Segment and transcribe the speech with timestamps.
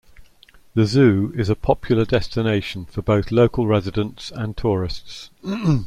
[0.73, 5.29] The zoo is a popular destination for both local residents and tourists.